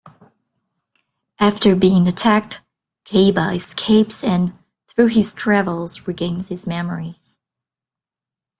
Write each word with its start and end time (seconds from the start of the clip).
After 1.39 1.75
being 1.75 2.07
attacked, 2.07 2.61
Kaiba 3.05 3.55
escapes 3.55 4.23
and, 4.23 4.57
through 4.87 5.09
his 5.09 5.35
travels, 5.35 6.07
regains 6.07 6.49
his 6.49 6.65
memories. 6.65 7.37